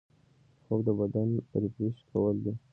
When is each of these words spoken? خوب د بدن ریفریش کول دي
خوب 0.63 0.79
د 0.87 0.89
بدن 0.99 1.29
ریفریش 1.61 1.97
کول 2.11 2.35
دي 2.43 2.53